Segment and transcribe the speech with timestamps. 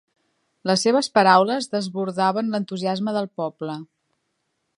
[0.69, 3.77] Les seves paraules desbordaven l'entusiasme del poble.